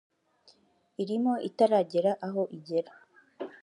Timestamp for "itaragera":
1.49-2.11